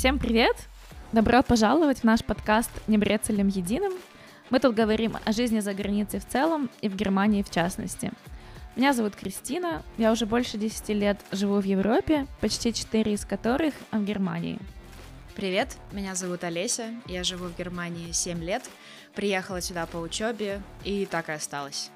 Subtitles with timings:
[0.00, 0.56] Всем привет!
[1.12, 3.92] Добро пожаловать в наш подкаст «Не брецелем единым».
[4.48, 8.10] Мы тут говорим о жизни за границей в целом и в Германии в частности.
[8.76, 13.74] Меня зовут Кристина, я уже больше 10 лет живу в Европе, почти 4 из которых
[13.92, 14.58] в Германии.
[15.36, 18.62] Привет, меня зовут Олеся, я живу в Германии 7 лет,
[19.14, 21.90] приехала сюда по учебе и так и осталась.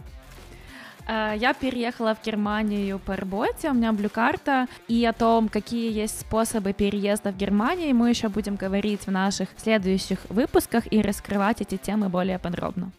[1.07, 6.21] Э, я переехала в Германию по работе, у меня блюкарта, и о том, какие есть
[6.21, 11.77] способы переезда в Германию, мы еще будем говорить в наших следующих выпусках и раскрывать эти
[11.77, 12.93] темы более подробно.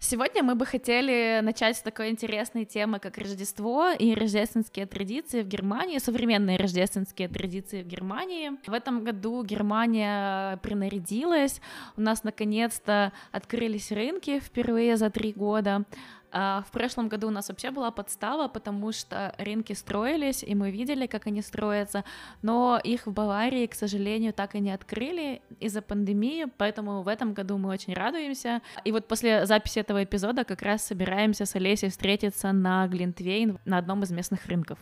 [0.00, 5.48] Сегодня мы бы хотели начать с такой интересной темы, как Рождество и рождественские традиции в
[5.48, 8.52] Германии, современные рождественские традиции в Германии.
[8.66, 11.60] В этом году Германия принарядилась,
[11.96, 15.84] у нас наконец-то открылись рынки впервые за три года.
[16.30, 20.70] А, в прошлом году у нас вообще была подстава, потому что рынки строились, и мы
[20.70, 22.04] видели, как они строятся,
[22.42, 27.32] но их в Баварии, к сожалению, так и не открыли из-за пандемии, поэтому в этом
[27.32, 28.60] году мы очень радуемся.
[28.84, 33.78] И вот после записи этого эпизода как раз собираемся с Олесей встретиться на Глинтвейн на
[33.78, 34.78] одном из местных рынков.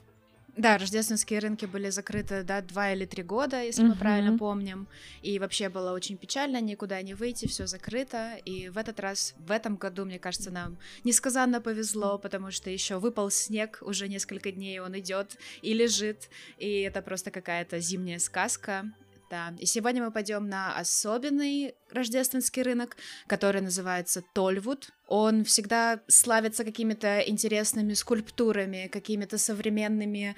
[0.57, 3.89] Да, рождественские рынки были закрыты, да, два или три года, если uh-huh.
[3.89, 4.89] мы правильно помним.
[5.21, 8.37] И вообще было очень печально, никуда не выйти, все закрыто.
[8.47, 12.99] И в этот раз, в этом году, мне кажется, нам несказанно повезло, потому что еще
[12.99, 16.31] выпал снег, уже несколько дней он идет и лежит.
[16.57, 18.87] И это просто какая-то зимняя сказка.
[19.29, 22.97] Да, и сегодня мы пойдем на особенный рождественский рынок,
[23.27, 24.91] который называется Тольвуд.
[25.07, 30.37] Он всегда славится какими-то интересными скульптурами, какими-то современными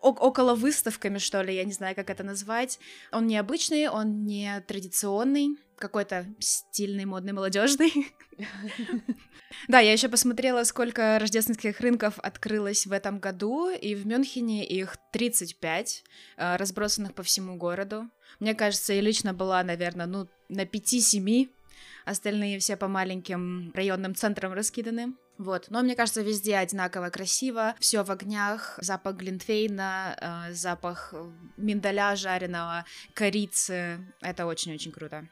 [0.00, 2.80] около выставками, что ли, я не знаю, как это назвать.
[3.12, 7.92] Он необычный, он не традиционный, какой-то стильный, модный, молодежный.
[9.66, 14.96] Да, я еще посмотрела, сколько рождественских рынков открылось в этом году, и в Мюнхене их
[15.12, 16.04] 35,
[16.36, 18.08] э, разбросанных по всему городу.
[18.38, 21.48] Мне кажется, я лично была, наверное, ну, на 5-7,
[22.04, 25.14] остальные все по маленьким районным центрам раскиданы.
[25.38, 31.14] Вот, но мне кажется, везде одинаково красиво, все в огнях, запах глинтвейна, э, запах
[31.56, 35.28] миндаля жареного, корицы, это очень-очень круто.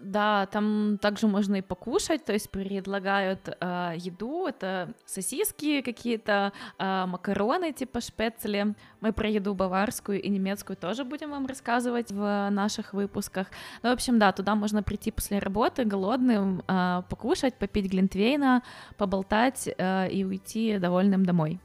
[0.00, 7.06] Да, там также можно и покушать, то есть предлагают э, еду, это сосиски какие-то, э,
[7.06, 8.74] макароны типа шпецели.
[9.00, 13.46] Мы про еду баварскую и немецкую тоже будем вам рассказывать в наших выпусках.
[13.82, 18.62] Ну, в общем, да, туда можно прийти после работы голодным, э, покушать, попить глинтвейна,
[18.98, 21.60] поболтать э, и уйти довольным домой.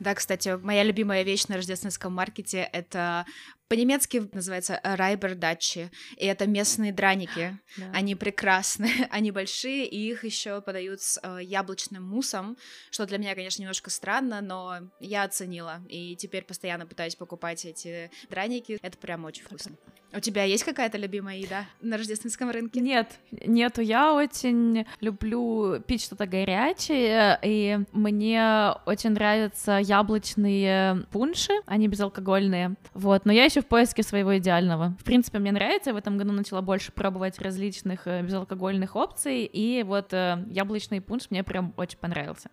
[0.00, 3.26] Да, кстати, моя любимая вещь на рождественском маркете— это
[3.68, 7.58] по-немецки называется райбердачи, и это местные драники.
[7.76, 7.90] Да.
[7.92, 12.56] Они прекрасные, они большие, и их еще подают с э, яблочным муссом,
[12.90, 18.10] что для меня, конечно, немножко странно, но я оценила, и теперь постоянно пытаюсь покупать эти
[18.30, 18.78] драники.
[18.82, 19.76] Это прям очень вкусно.
[20.14, 22.80] У тебя есть какая-то любимая еда на рождественском рынке?
[22.80, 23.82] Нет, нету.
[23.82, 32.76] Я очень люблю пить что-то горячее, и мне очень нравятся яблочные пунши, они безалкогольные.
[32.94, 34.96] Вот, но я еще в поиске своего идеального.
[35.00, 39.44] В принципе, мне нравится, я в этом году начала больше пробовать различных э, безалкогольных опций,
[39.44, 42.50] и вот э, яблочный пунш мне прям очень понравился.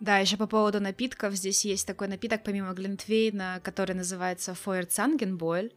[0.00, 5.72] Да, еще по поводу напитков, здесь есть такой напиток, помимо Глинтвейна, который называется Фойерцангенбойль.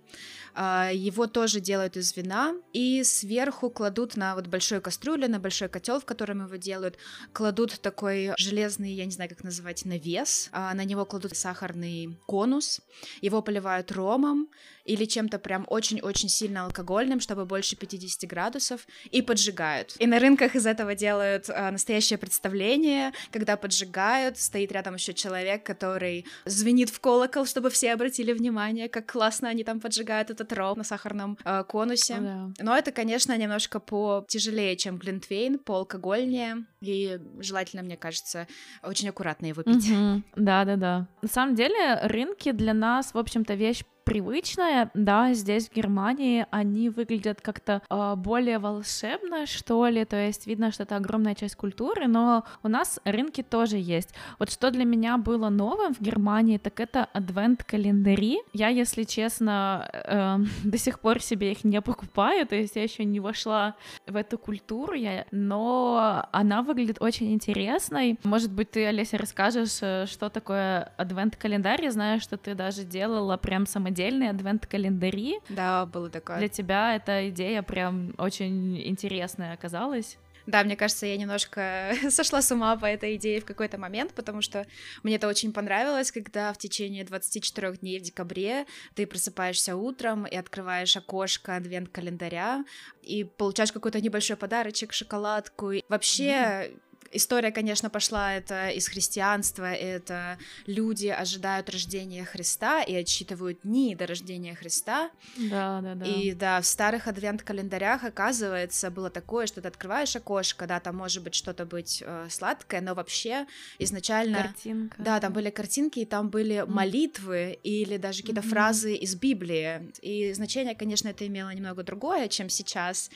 [0.54, 5.70] А, его тоже делают из вина, и сверху кладут на вот большой кастрюле, на большой
[5.70, 6.98] котел, в котором его делают,
[7.34, 12.82] кладут такой железный, я не знаю, как называть, навес, а на него кладут сахарный конус,
[13.22, 14.50] его поливают ромом,
[14.86, 19.96] или чем-то прям очень-очень сильно алкогольным, чтобы больше 50 градусов, и поджигают.
[20.00, 25.64] И на рынках из этого делают а, настоящее представление, когда поджигают, стоит рядом еще человек,
[25.64, 30.78] который звенит в колокол, чтобы все обратили внимание, как классно они там поджигают этот ром
[30.78, 32.14] на сахарном а, конусе.
[32.14, 32.54] Oh, yeah.
[32.60, 38.48] Но это, конечно, немножко по тяжелее, чем Глинтвейн, по алкогольнее, и желательно, мне кажется,
[38.84, 39.92] очень аккуратно его пить.
[40.36, 41.08] Да-да-да.
[41.22, 46.90] На самом деле рынки для нас, в общем-то, вещь привычное, да, здесь в Германии они
[46.90, 52.08] выглядят как-то э, более волшебно, что ли, то есть видно, что это огромная часть культуры,
[52.08, 54.14] но у нас рынки тоже есть.
[54.40, 58.40] Вот что для меня было новым в Германии, так это адвент-календари.
[58.54, 63.06] Я, если честно, э, до сих пор себе их не покупаю, то есть я еще
[63.06, 63.76] не вошла
[64.08, 68.18] в эту культуру, я, но она выглядит очень интересной.
[68.24, 71.84] Может быть, ты, Олеся, расскажешь, э, что такое адвент-календарь?
[71.84, 75.40] Я знаю, что ты даже делала прям самодельные адвент-календари.
[75.50, 76.38] Да, было такое.
[76.38, 80.18] Для тебя эта идея прям очень интересная оказалась.
[80.52, 84.42] Да, мне кажется, я немножко сошла с ума по этой идее в какой-то момент, потому
[84.42, 84.68] что
[85.02, 90.36] мне это очень понравилось, когда в течение 24 дней в декабре ты просыпаешься утром и
[90.36, 92.66] открываешь окошко адвент-календаря
[93.02, 95.72] и получаешь какой-то небольшой подарочек, шоколадку.
[95.72, 102.96] И вообще mm-hmm История, конечно, пошла это из христианства, это люди ожидают рождения Христа и
[102.96, 105.12] отсчитывают дни до рождения Христа.
[105.38, 106.06] Да, да, да.
[106.06, 111.24] И да, в старых адвент-календарях, оказывается, было такое, что ты открываешь окошко, да, там может
[111.24, 113.46] быть что-то быть э, сладкое, но вообще
[113.80, 114.44] изначально...
[114.44, 114.96] Картинка.
[115.00, 116.66] Да, там были картинки, и там были mm.
[116.68, 118.50] молитвы или даже какие-то mm-hmm.
[118.50, 119.92] фразы из Библии.
[120.02, 123.10] И значение, конечно, это имело немного другое, чем сейчас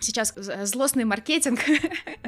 [0.00, 1.60] сейчас злостный маркетинг,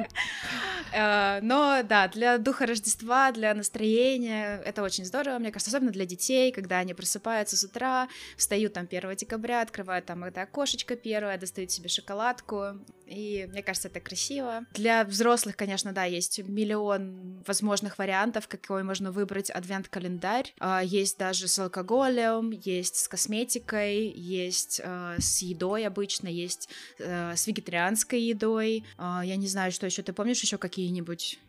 [0.93, 6.51] но да, для духа Рождества, для настроения это очень здорово, мне кажется, особенно для детей,
[6.51, 8.07] когда они просыпаются с утра,
[8.37, 13.87] встают там 1 декабря, открывают там это окошечко первое, достают себе шоколадку, и мне кажется,
[13.87, 14.65] это красиво.
[14.73, 20.53] Для взрослых, конечно, да, есть миллион возможных вариантов, какой можно выбрать адвент-календарь.
[20.59, 26.69] А, есть даже с алкоголем, есть с косметикой, есть э, с едой обычно, есть
[26.99, 28.83] э, с вегетарианской едой.
[28.97, 30.03] Я не знаю, что еще.
[30.03, 31.39] Ты помнишь еще какие-нибудь?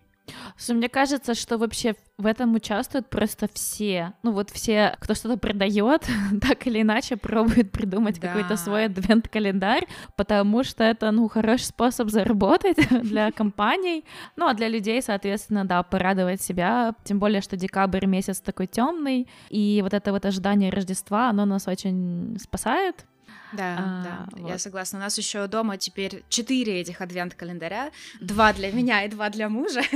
[0.68, 4.12] Мне кажется, что вообще в этом участвуют просто все.
[4.22, 6.06] Ну вот все, кто что-то продает,
[6.40, 8.28] так или иначе пробуют придумать да.
[8.28, 9.86] какой-то свой адвент-календарь,
[10.16, 14.04] потому что это, ну, хороший способ заработать для компаний.
[14.36, 16.94] Ну, а для людей, соответственно, да, порадовать себя.
[17.04, 21.66] Тем более, что декабрь месяц такой темный, и вот это вот ожидание Рождества, оно нас
[21.66, 23.06] очень спасает.
[23.52, 24.48] Да, а, да, вот.
[24.48, 24.98] я согласна.
[24.98, 29.82] У нас еще дома теперь четыре этих адвент-календаря, два для меня и два для мужа.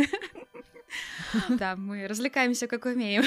[1.48, 3.24] Да, мы развлекаемся как умеем.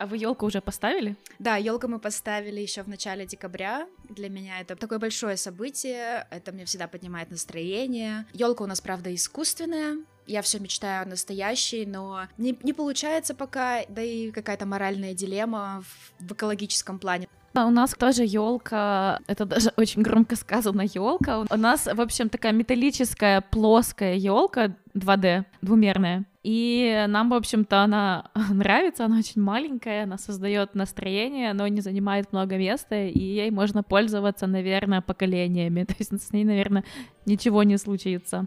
[0.00, 1.14] А вы елку уже поставили?
[1.38, 3.86] Да, елку мы поставили еще в начале декабря.
[4.08, 6.26] Для меня это такое большое событие.
[6.30, 8.26] Это мне всегда поднимает настроение.
[8.32, 9.98] Елка у нас, правда, искусственная.
[10.26, 15.82] Я все мечтаю о настоящей, но не, не получается пока, да и какая-то моральная дилемма
[15.82, 17.28] в, в экологическом плане.
[17.54, 21.40] А у нас тоже елка, это даже очень громко сказано елка.
[21.50, 26.24] У нас, в общем, такая металлическая плоская елка 2D, двумерная.
[26.42, 32.32] И нам, в общем-то, она нравится, она очень маленькая, она создает настроение, но не занимает
[32.32, 35.84] много места, и ей можно пользоваться, наверное, поколениями.
[35.88, 36.84] То есть с ней, наверное,
[37.30, 38.46] ничего не случится.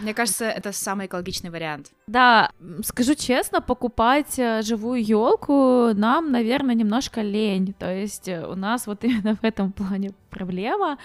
[0.00, 1.92] Мне кажется, это самый экологичный вариант.
[2.06, 7.74] Да, скажу честно, покупать э, живую елку нам, наверное, немножко лень.
[7.78, 10.98] То есть э, у нас вот именно в этом плане проблема.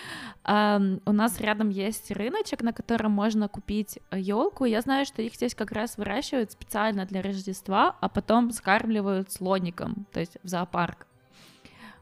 [0.45, 4.65] У нас рядом есть рыночек, на котором можно купить елку.
[4.65, 10.05] Я знаю, что их здесь как раз выращивают специально для Рождества, а потом скармливают слоником,
[10.13, 11.07] то есть в зоопарк.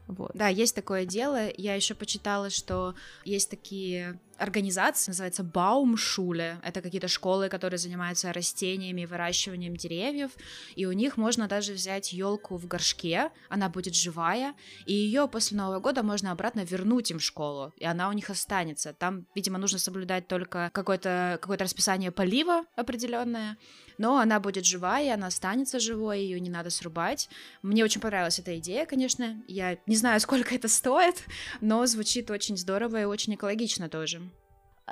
[0.06, 0.32] Вот.
[0.34, 1.48] Да, есть такое дело.
[1.56, 2.94] Я еще почитала, что
[3.24, 6.60] есть такие организации, называется Баумшуле.
[6.62, 10.30] Это какие-то школы, которые занимаются растениями выращиванием деревьев.
[10.76, 14.54] И у них можно даже взять елку в горшке, она будет живая,
[14.86, 18.30] и ее после Нового года можно обратно вернуть им в школу, и она у них
[18.30, 18.92] останется.
[18.92, 23.56] Там, видимо, нужно соблюдать только какое-то какое расписание полива определенное,
[23.98, 27.28] но она будет живая, она останется живой, ее не надо срубать.
[27.62, 29.42] Мне очень понравилась эта идея, конечно.
[29.46, 31.24] Я не знаю, сколько это стоит,
[31.60, 34.23] но звучит очень здорово и очень экологично тоже.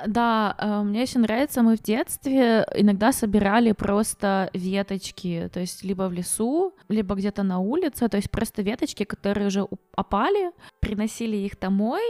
[0.07, 6.09] Да, э, мне очень нравится, мы в детстве иногда собирали просто веточки, то есть либо
[6.09, 11.61] в лесу, либо где-то на улице, то есть просто веточки, которые уже опали, приносили их
[11.61, 12.01] домой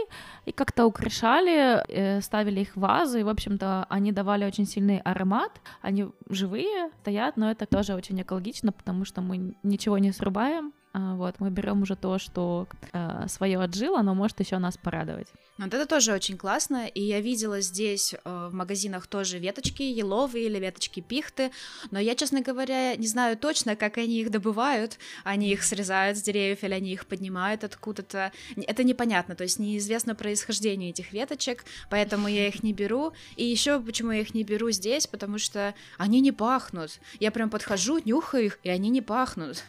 [0.45, 4.99] и как-то украшали, э, ставили их в вазы, и, в общем-то, они давали очень сильный
[4.99, 10.67] аромат, они живые, стоят, но это тоже очень экологично, потому что мы ничего не срубаем,
[10.67, 15.27] а, вот, мы берем уже то, что э, свое отжило, но может еще нас порадовать.
[15.57, 20.45] Вот это тоже очень классно, и я видела здесь э, в магазинах тоже веточки еловые
[20.45, 21.51] или веточки пихты,
[21.91, 26.21] но я, честно говоря, не знаю точно, как они их добывают, они их срезают с
[26.21, 32.27] деревьев или они их поднимают откуда-то, это непонятно, то есть неизвестно происхождение этих веточек, поэтому
[32.27, 36.19] я их не беру, и еще почему я их не беру здесь, потому что они
[36.19, 39.63] не пахнут, я прям подхожу, нюхаю их, и они не пахнут.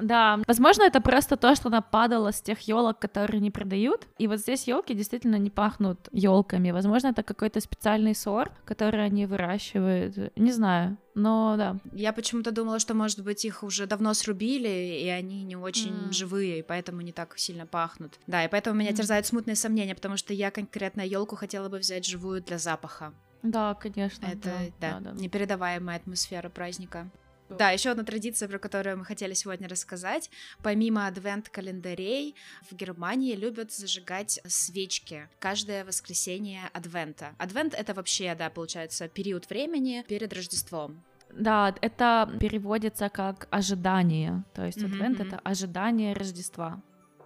[0.00, 4.06] Да, возможно, это просто то, что нападало с тех елок, которые не продают.
[4.18, 6.70] И вот здесь елки действительно не пахнут елками.
[6.70, 10.36] Возможно, это какой-то специальный сорт, который они выращивают.
[10.36, 10.96] Не знаю.
[11.14, 11.76] Но да.
[11.92, 16.12] Я почему-то думала, что, может быть, их уже давно срубили, и они не очень mm.
[16.12, 18.18] живые, и поэтому не так сильно пахнут.
[18.26, 18.96] Да, и поэтому меня mm.
[18.96, 23.12] терзают смутные сомнения, потому что я конкретно елку хотела бы взять живую для запаха.
[23.42, 24.24] Да, конечно.
[24.24, 25.20] Это, да, да, да.
[25.20, 27.10] непередаваемая атмосфера праздника.
[27.58, 30.30] Да, еще одна традиция, про которую мы хотели сегодня рассказать.
[30.62, 32.34] Помимо адвент-календарей,
[32.70, 37.34] в Германии любят зажигать свечки каждое воскресенье адвента.
[37.38, 41.02] Адвент— это вообще, да, получается, период времени перед Рождеством.
[41.30, 44.44] Да, это переводится как ожидание.
[44.54, 44.86] То есть mm-hmm.
[44.86, 46.80] адвент— это ожидание Рождества.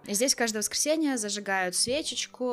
[0.07, 2.45] Здесь каждое воскресенье зажигают свечечку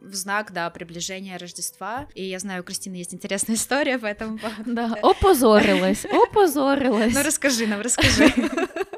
[0.00, 2.06] в знак, да, приближения Рождества.
[2.14, 4.74] И я знаю, у Кристины есть интересная история этому поводу.
[4.74, 7.14] Да, опозорилась, опозорилась.
[7.14, 8.32] Ну расскажи нам, расскажи.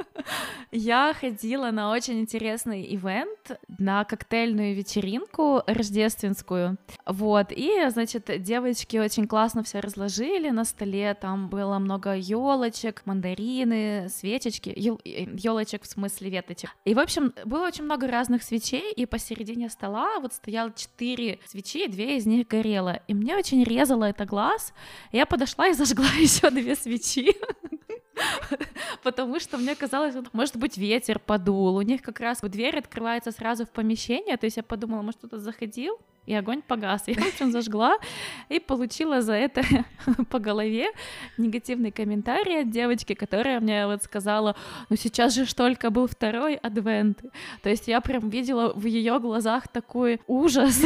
[0.74, 6.78] Я ходила на очень интересный ивент, на коктейльную вечеринку рождественскую.
[7.04, 14.08] Вот, и, значит, девочки очень классно все разложили на столе, там было много елочек, мандарины,
[14.08, 16.70] свечечки, елочек в смысле веточек.
[16.86, 21.86] И, в общем, было очень много разных свечей, и посередине стола вот стояло четыре свечи,
[21.86, 23.02] две из них горело.
[23.08, 24.72] И мне очень резало это глаз.
[25.12, 27.36] Я подошла и зажгла еще две свечи.
[29.02, 33.64] потому что мне казалось, может быть, ветер подул, у них как раз дверь открывается сразу
[33.64, 37.04] в помещение, то есть я подумала, может, кто-то заходил, и огонь погас.
[37.06, 37.96] Я, в общем, зажгла
[38.48, 39.62] и получила за это
[40.30, 40.86] по голове
[41.36, 44.56] негативный комментарий от девочки, которая мне вот сказала,
[44.88, 47.22] ну сейчас же только был второй адвент.
[47.62, 50.80] То есть я прям видела в ее глазах такой ужас.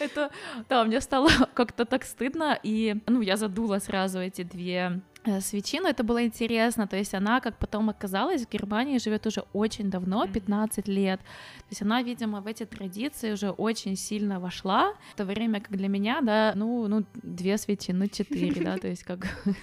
[0.00, 0.30] Это,
[0.68, 5.78] да, мне стало как-то так стыдно, и, ну, я задула сразу эти две э, свечи,
[5.80, 9.90] но это было интересно, то есть она, как потом оказалось, в Германии живет уже очень
[9.90, 15.16] давно, 15 лет, то есть она, видимо, в эти традиции уже очень сильно вошла, в
[15.16, 19.04] то время как для меня, да, ну, ну, две свечи, ну, четыре, да, то есть
[19.04, 19.26] как...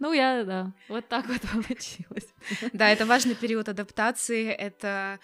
[0.00, 2.32] Ну, я, да, вот так вот получилось.
[2.72, 5.18] Да, это важный период адаптации, это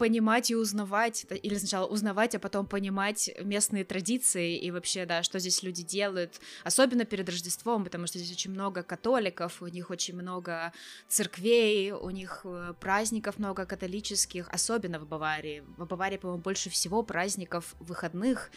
[0.00, 5.38] понимать и узнавать, или сначала узнавать, а потом понимать местные традиции и вообще, да, что
[5.38, 10.14] здесь люди делают, особенно перед Рождеством, потому что здесь очень много католиков, у них очень
[10.14, 10.72] много
[11.06, 15.62] церквей, у них э, праздников много католических, особенно в Баварии.
[15.76, 18.50] В Баварии, по-моему, больше всего праздников выходных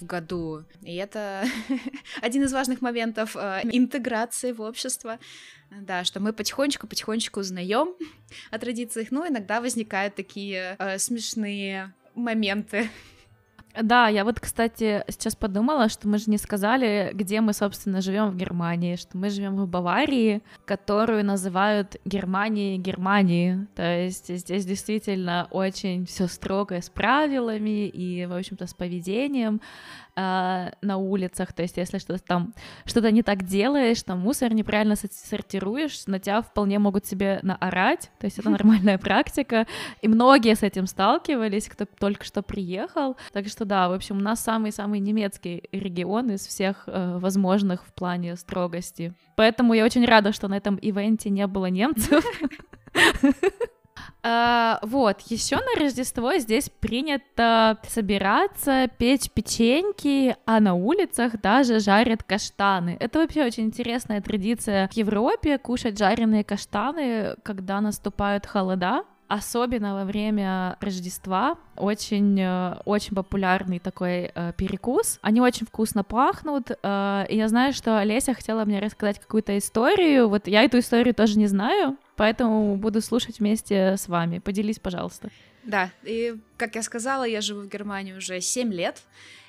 [0.00, 1.44] в году, и это
[2.22, 5.18] один из важных моментов э, интеграции в общество,
[5.70, 7.94] да, что мы потихонечку-потихонечку узнаем
[8.50, 12.88] о традициях, но иногда возникают такие э, смешные моменты.
[13.82, 18.30] Да, я вот, кстати, сейчас подумала, что мы же не сказали, где мы, собственно, живем
[18.30, 23.66] в Германии, что мы живем в Баварии, которую называют Германией Германии.
[23.74, 29.60] То есть здесь действительно очень все строго с правилами и, в общем-то, с поведением
[30.16, 32.54] э, на улицах, то есть если что-то там,
[32.84, 38.26] что-то не так делаешь, там мусор неправильно сортируешь, на тебя вполне могут себе наорать, то
[38.26, 39.66] есть это нормальная практика,
[40.02, 44.20] и многие с этим сталкивались, кто только что приехал, так что да, в общем, у
[44.20, 50.32] нас самый-самый немецкий регион из всех э, возможных в плане строгости, поэтому я очень рада,
[50.32, 52.24] что на этом ивенте не было немцев,
[54.22, 62.24] Uh, вот, еще на Рождество здесь принято собираться, печь печеньки, а на улицах даже жарят
[62.24, 62.96] каштаны.
[62.98, 70.04] Это вообще очень интересная традиция в Европе, кушать жареные каштаны, когда наступают холода особенно во
[70.04, 75.18] время Рождества, очень, э, очень популярный такой э, перекус.
[75.22, 80.28] Они очень вкусно пахнут, э, и я знаю, что Олеся хотела мне рассказать какую-то историю,
[80.28, 84.38] вот я эту историю тоже не знаю, поэтому буду слушать вместе с вами.
[84.38, 85.30] Поделись, пожалуйста.
[85.64, 89.02] Да, и, как я сказала, я живу в Германии уже 7 лет,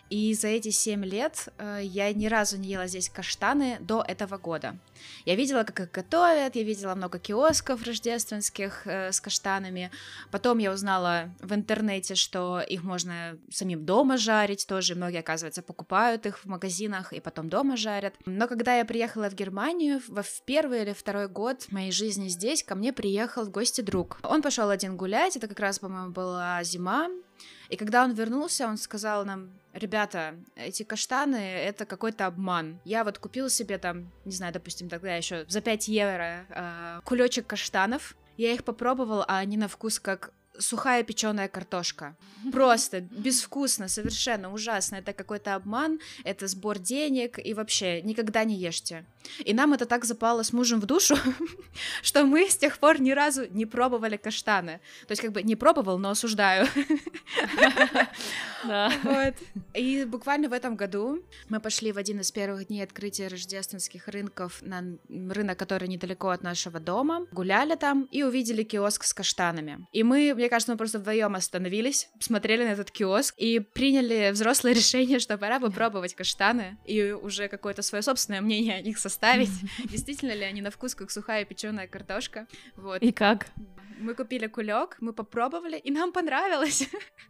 [0.09, 4.37] и за эти 7 лет э, я ни разу не ела здесь каштаны до этого
[4.37, 4.77] года.
[5.25, 9.91] Я видела, как их готовят, я видела много киосков рождественских э, с каштанами.
[10.31, 14.95] Потом я узнала в интернете, что их можно самим дома жарить тоже.
[14.95, 18.13] Многие, оказывается, покупают их в магазинах и потом дома жарят.
[18.25, 22.75] Но когда я приехала в Германию, в первый или второй год моей жизни здесь ко
[22.75, 24.19] мне приехал в гости друг.
[24.23, 27.09] Он пошел один гулять, это как раз, по-моему, была зима,
[27.69, 32.79] и когда он вернулся, он сказал нам, ребята, эти каштаны— это какой-то обман.
[32.85, 37.47] Я вот купил себе там, не знаю, допустим, тогда еще за 5 евро э, кулечек
[37.47, 42.15] каштанов, я их попробовал, а они на вкус как сухая печеная картошка.
[42.51, 44.97] Просто безвкусно, совершенно ужасно.
[44.97, 49.05] Это какой-то обман, это сбор денег, и вообще никогда не ешьте.
[49.39, 51.15] И нам это так запало с мужем в душу,
[52.01, 54.79] что мы с тех пор ни разу не пробовали каштаны.
[55.07, 56.67] То есть как бы не пробовал, но осуждаю.
[58.63, 58.91] Да.
[59.03, 59.35] Вот.
[59.75, 64.61] И буквально в этом году мы пошли в один из первых дней открытия рождественских рынков
[64.61, 67.27] на рынок, который недалеко от нашего дома.
[67.31, 69.87] Гуляли там и увидели киоск с каштанами.
[69.91, 74.73] И мы, мне кажется, мы просто вдвоем остановились, посмотрели на этот киоск и приняли взрослое
[74.73, 79.49] решение, что пора попробовать каштаны и уже какое-то свое собственное мнение о них составить представить,
[79.91, 82.47] действительно ли они на вкус как сухая печеная картошка.
[82.75, 83.01] Вот.
[83.01, 83.47] И как?
[83.99, 86.87] Мы купили кулек, мы попробовали, и нам понравилось.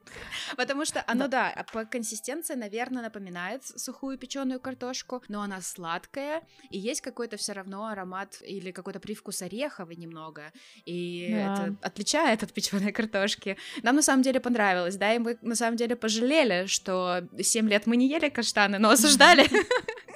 [0.57, 1.53] Потому что оно, да.
[1.55, 7.53] да, по консистенции, наверное, напоминает сухую печеную картошку, но она сладкая, и есть какой-то все
[7.53, 10.51] равно аромат или какой-то привкус ореховый немного.
[10.85, 11.53] И да.
[11.53, 13.57] это отличает от печеной картошки.
[13.81, 17.87] Нам на самом деле понравилось, да, и мы на самом деле пожалели, что 7 лет
[17.87, 19.47] мы не ели каштаны, но осуждали.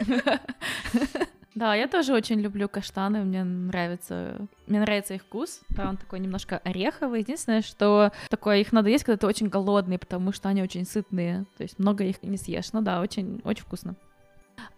[1.62, 6.20] Да, я тоже очень люблю каштаны, мне нравится, мне нравится их вкус, да, он такой
[6.20, 7.20] немножко ореховый.
[7.20, 11.46] Единственное, что такое их надо есть, когда ты очень голодный, потому что они очень сытные,
[11.58, 12.74] то есть много их не съешь.
[12.74, 13.94] Ну да, очень, очень вкусно.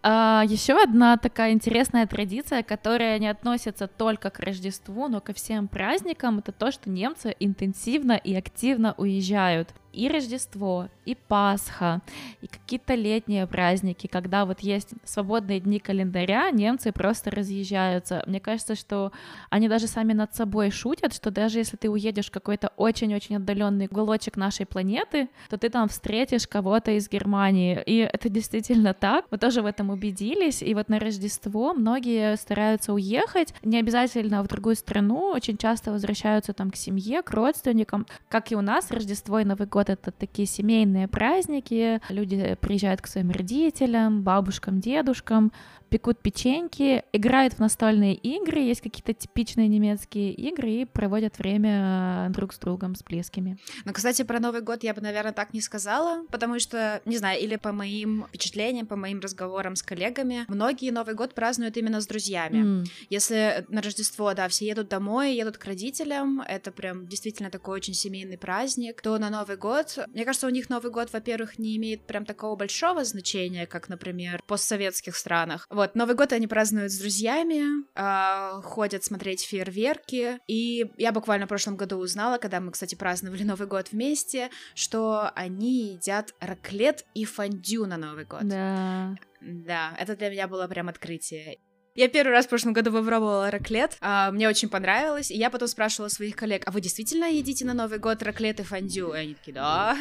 [0.01, 5.69] А, еще одна такая интересная традиция, которая не относится только к Рождеству, но ко всем
[5.69, 12.01] праздникам, это то, что немцы интенсивно и активно уезжают и Рождество, и Пасха,
[12.41, 18.23] и какие-то летние праздники, когда вот есть свободные дни календаря, немцы просто разъезжаются.
[18.25, 19.11] Мне кажется, что
[19.49, 23.87] они даже сами над собой шутят, что даже если ты уедешь в какой-то очень-очень отдаленный
[23.89, 27.81] уголочек нашей планеты, то ты там встретишь кого-то из Германии.
[27.85, 29.25] И это действительно так.
[29.29, 30.63] Мы тоже в этом убедились.
[30.63, 36.53] И вот на Рождество многие стараются уехать, не обязательно в другую страну, очень часто возвращаются
[36.53, 38.07] там к семье, к родственникам.
[38.27, 43.01] Как и у нас, Рождество и Новый год год это такие семейные праздники, люди приезжают
[43.01, 45.51] к своим родителям, бабушкам, дедушкам,
[45.93, 52.51] пекут печеньки, играют в настольные игры, есть какие-то типичные немецкие игры и проводят время друг
[52.51, 53.59] с другом, с близкими.
[53.85, 57.39] Ну, кстати, про Новый год я бы, наверное, так не сказала, потому что, не знаю,
[57.39, 62.07] или по моим впечатлениям, по моим разговорам с коллегами, многие Новый год празднуют именно с
[62.07, 62.81] друзьями.
[62.81, 62.85] Mm.
[63.11, 67.93] Если на Рождество, да, все едут домой, едут к родителям, это прям действительно такой очень
[67.93, 72.07] семейный праздник, то на Новый год, мне кажется, у них Новый год, во-первых, не имеет
[72.07, 75.67] прям такого большого значения, как, например, в постсоветских странах.
[75.69, 80.39] Вот, вот, Новый год они празднуют с друзьями, э, ходят смотреть фейерверки.
[80.47, 85.29] И я буквально в прошлом году узнала, когда мы, кстати, праздновали Новый год вместе, что
[85.35, 88.47] они едят раклет и фондю на Новый год.
[88.47, 89.15] Да.
[89.41, 91.59] Да, это для меня было прям открытие.
[91.95, 95.67] Я первый раз в прошлом году попробовала раклет, а, мне очень понравилось, и я потом
[95.67, 99.13] спрашивала своих коллег, а вы действительно едите на Новый год раклет и фондю?
[99.13, 99.95] И они такие, да.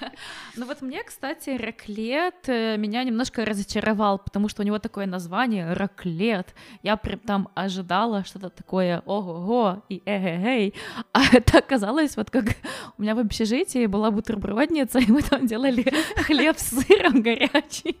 [0.56, 5.72] Ну вот мне, кстати, раклет э, меня немножко разочаровал, потому что у него такое название
[5.72, 6.52] раклет.
[6.82, 10.74] Я прям там ожидала что-то такое ого-го и эгегей,
[11.12, 12.46] а это оказалось вот как
[12.98, 15.84] у меня в общежитии была бутербродница, и мы там делали
[16.24, 17.96] хлеб с сыром горячий.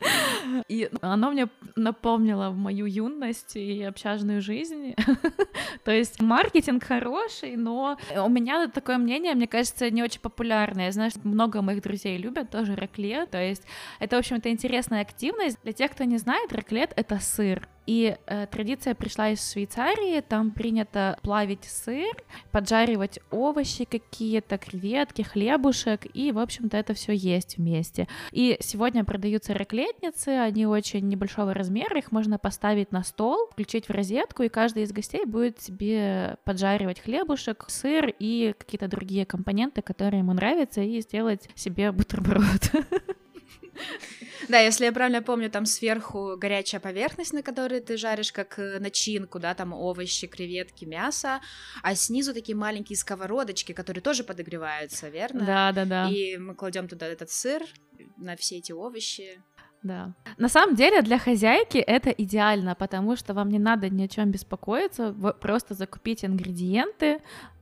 [0.68, 4.94] И оно мне напомнило мою юность и общажную жизнь.
[5.84, 10.90] То есть маркетинг хороший, но у меня такое мнение, мне кажется, не очень популярное.
[10.90, 13.30] Что много моих друзей любят тоже раклет.
[13.30, 13.64] То есть
[13.98, 15.58] это, в общем, это интересная активность.
[15.62, 17.68] Для тех, кто не знает, раклет— это сыр.
[17.86, 22.14] И э, традиция пришла из Швейцарии, там принято плавить сыр,
[22.52, 28.06] поджаривать овощи какие-то, креветки, хлебушек, и, в общем-то, это все есть вместе.
[28.32, 33.92] И сегодня продаются раклетницы, они очень небольшого размера, их можно поставить на стол, включить в
[33.92, 40.20] розетку, и каждый из гостей будет себе поджаривать хлебушек, сыр и какие-то другие компоненты, которые
[40.20, 42.72] ему нравятся, и сделать себе бутерброд.
[44.48, 48.80] Да, если я правильно помню, там сверху горячая поверхность, на которой ты жаришь как э,
[48.80, 51.40] начинку, да, там овощи, креветки, мясо,
[51.82, 55.44] а снизу такие маленькие сковородочки, которые тоже подогреваются, верно?
[55.44, 56.08] Да, да, да.
[56.08, 57.62] И мы кладем туда этот сыр
[58.16, 59.40] на все эти овощи.
[59.82, 60.14] Да.
[60.36, 64.30] На самом деле для хозяйки это идеально, потому что вам не надо ни о чем
[64.30, 67.20] беспокоиться, вы просто закупить ингредиенты,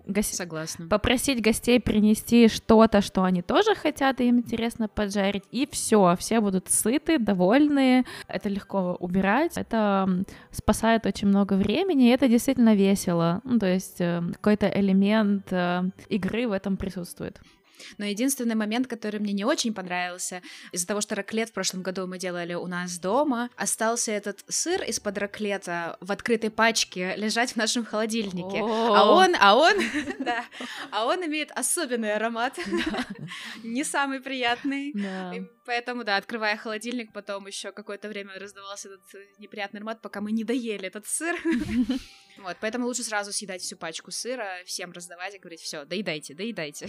[0.08, 0.26] Гос...
[0.28, 0.88] Согласна.
[0.88, 6.40] Попросить гостей принести что-то, что они тоже хотят, и им интересно поджарить, и все, все
[6.40, 8.06] будут сыты, довольны.
[8.26, 13.42] Это легко убирать, это спасает очень много времени, и это действительно весело.
[13.44, 17.38] Ну, то есть э, какой-то элемент э, игры в этом присутствует.
[17.98, 22.06] Но единственный момент, который мне не очень понравился, из-за того, что раклет в прошлом году
[22.06, 27.56] мы делали у нас дома, остался этот сыр из-под раклета в открытой пачке лежать в
[27.56, 28.58] нашем холодильнике.
[28.60, 29.74] А он, а он,
[30.18, 30.44] да,
[30.90, 32.58] а он имеет особенный аромат,
[33.62, 34.92] не самый приятный.
[35.68, 39.02] Поэтому, да, открывая холодильник, потом еще какое-то время раздавался этот
[39.38, 41.36] неприятный аромат, пока мы не доели этот сыр.
[42.38, 46.88] Вот, поэтому лучше сразу съедать всю пачку сыра, всем раздавать и говорить, все, доедайте, доедайте.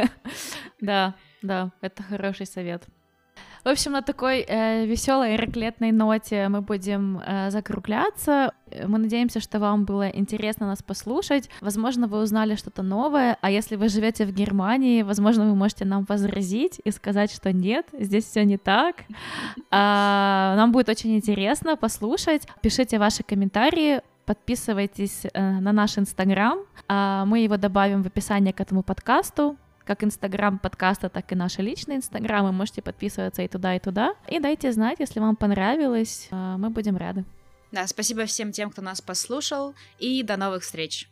[0.80, 2.82] Да, да, это хороший совет.
[3.64, 8.52] В общем, на такой э, веселой раклетной ноте мы будем э, закругляться.
[8.86, 11.50] Мы надеемся, что вам было интересно нас послушать.
[11.60, 16.06] Возможно, вы узнали что-то новое, а если вы живете в Германии, возможно, вы можете нам
[16.08, 18.96] возразить и сказать, что нет, здесь все не так.
[19.72, 22.42] А, нам будет очень интересно послушать.
[22.60, 26.58] Пишите ваши комментарии, подписывайтесь э, на наш инстаграм.
[26.88, 31.62] А, мы его добавим в описание к этому подкасту как инстаграм подкаста, так и наши
[31.62, 32.52] личные инстаграмы.
[32.52, 34.14] Можете подписываться и туда, и туда.
[34.28, 36.28] И дайте знать, если вам понравилось.
[36.30, 37.24] А, мы будем рады.
[37.72, 41.08] Да, спасибо всем тем, кто нас послушал, и до новых встреч.